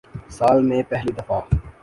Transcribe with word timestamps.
سال 0.29 0.61
میں 0.61 0.81
پہلی 0.89 1.11
دفع 1.17 1.39